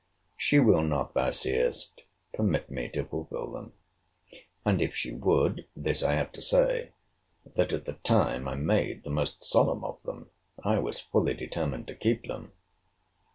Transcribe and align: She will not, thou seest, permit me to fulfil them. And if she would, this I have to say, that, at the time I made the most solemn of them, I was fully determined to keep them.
She 0.35 0.57
will 0.57 0.81
not, 0.81 1.13
thou 1.13 1.29
seest, 1.29 2.01
permit 2.33 2.71
me 2.71 2.89
to 2.89 3.05
fulfil 3.05 3.51
them. 3.51 3.73
And 4.65 4.81
if 4.81 4.95
she 4.95 5.11
would, 5.13 5.67
this 5.75 6.01
I 6.01 6.13
have 6.15 6.31
to 6.31 6.41
say, 6.41 6.93
that, 7.55 7.71
at 7.71 7.85
the 7.85 7.93
time 8.01 8.47
I 8.47 8.55
made 8.55 9.03
the 9.03 9.11
most 9.11 9.43
solemn 9.43 9.83
of 9.83 10.01
them, 10.01 10.31
I 10.65 10.79
was 10.79 10.97
fully 10.99 11.35
determined 11.35 11.85
to 11.85 11.93
keep 11.95 12.23
them. 12.25 12.51